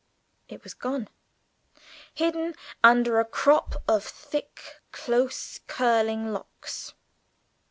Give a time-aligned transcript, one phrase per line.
[0.49, 1.09] It was gone
[2.15, 6.95] hidden under a crop of thick close curling locks!